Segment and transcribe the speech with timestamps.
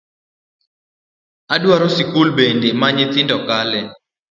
[1.53, 3.79] Adwaro sikul bende ma nyithindo kale